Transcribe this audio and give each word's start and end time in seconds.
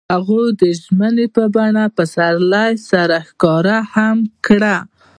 هغوی 0.13 0.47
د 0.61 0.63
ژمنې 0.81 1.27
په 1.35 1.43
بڼه 1.55 1.83
پسرلی 1.97 2.71
سره 2.89 3.17
ښکاره 3.29 3.77
هم 3.93 4.17
کړه. 4.45 4.77